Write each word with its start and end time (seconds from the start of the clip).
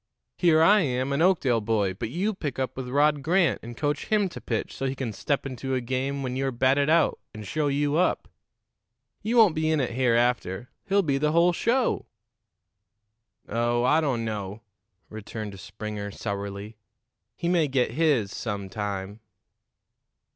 Here 0.35 0.63
I 0.63 0.79
am, 0.79 1.13
an 1.13 1.21
Oakdale 1.21 1.61
boy, 1.61 1.93
but 1.93 2.09
you 2.09 2.33
pick 2.33 2.57
up 2.57 2.75
with 2.75 2.89
Rod 2.89 3.21
Grant 3.21 3.59
and 3.61 3.77
coach 3.77 4.07
him 4.07 4.29
to 4.29 4.41
pitch 4.41 4.75
so 4.75 4.87
he 4.87 4.95
can 4.95 5.13
step 5.13 5.45
into 5.45 5.75
a 5.75 5.79
game 5.79 6.23
when 6.23 6.35
you're 6.35 6.49
batted 6.51 6.89
out 6.89 7.19
and 7.35 7.45
show 7.45 7.67
you 7.67 7.97
up. 7.97 8.27
You 9.21 9.37
won't 9.37 9.53
be 9.53 9.69
in 9.69 9.79
it 9.79 9.91
hereafter; 9.91 10.69
he'll 10.85 11.03
be 11.03 11.19
the 11.19 11.33
whole 11.33 11.53
show." 11.53 12.07
"Oh, 13.47 13.83
I 13.83 14.01
don't 14.01 14.25
know," 14.25 14.61
returned 15.11 15.59
Springer 15.59 16.09
sourly. 16.09 16.77
"He 17.35 17.47
may 17.47 17.67
get 17.67 17.91
his 17.91 18.35
some 18.35 18.69
time." 18.69 19.19